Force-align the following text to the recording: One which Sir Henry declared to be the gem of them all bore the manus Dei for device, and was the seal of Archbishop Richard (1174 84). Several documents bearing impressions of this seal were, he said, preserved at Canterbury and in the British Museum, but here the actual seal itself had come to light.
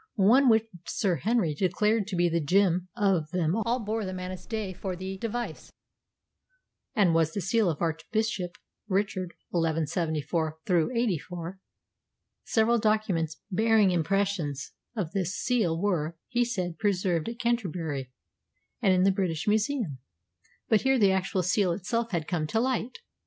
One 0.15 0.49
which 0.49 0.65
Sir 0.87 1.17
Henry 1.17 1.53
declared 1.53 2.07
to 2.07 2.15
be 2.15 2.27
the 2.27 2.41
gem 2.41 2.87
of 2.97 3.29
them 3.29 3.55
all 3.55 3.79
bore 3.85 4.03
the 4.03 4.15
manus 4.15 4.47
Dei 4.47 4.73
for 4.73 4.95
device, 4.95 5.71
and 6.95 7.13
was 7.13 7.33
the 7.33 7.39
seal 7.39 7.69
of 7.69 7.83
Archbishop 7.83 8.57
Richard 8.87 9.35
(1174 9.49 10.57
84). 10.95 11.59
Several 12.43 12.79
documents 12.79 13.41
bearing 13.51 13.91
impressions 13.91 14.71
of 14.95 15.11
this 15.11 15.35
seal 15.35 15.79
were, 15.79 16.17
he 16.29 16.43
said, 16.43 16.79
preserved 16.79 17.29
at 17.29 17.37
Canterbury 17.37 18.11
and 18.81 18.95
in 18.95 19.03
the 19.03 19.11
British 19.11 19.47
Museum, 19.47 19.99
but 20.67 20.81
here 20.81 20.97
the 20.97 21.11
actual 21.11 21.43
seal 21.43 21.73
itself 21.73 22.09
had 22.09 22.27
come 22.27 22.47
to 22.47 22.59
light. 22.59 22.97